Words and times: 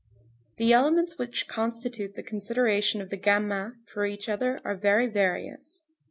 The 0.57 0.73
elements 0.73 1.19
which 1.19 1.45
constitute 1.47 2.15
the 2.15 2.23
consideration 2.23 3.01
of 3.01 3.11
the 3.11 3.19
gamins 3.19 3.75
for 3.85 4.07
each 4.07 4.27
other 4.29 4.57
are 4.65 4.73
very 4.75 5.05
various. 5.05 5.83